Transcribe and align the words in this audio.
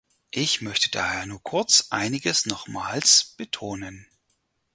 Ich 0.31 0.63
möchte 0.63 0.89
daher 0.89 1.27
nur 1.27 1.43
kurz 1.43 1.89
einiges 1.91 2.47
nochmals 2.47 3.35
betonen. 3.37 4.07